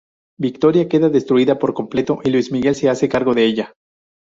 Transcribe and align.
Victoria 0.39 0.89
queda 0.89 1.09
destruida 1.09 1.59
por 1.59 1.75
completo 1.75 2.21
y 2.23 2.31
Luis 2.31 2.51
Miguel 2.51 2.73
se 2.73 2.89
hace 2.89 3.07
cargo 3.07 3.35
de 3.35 3.45
ella. 3.45 3.75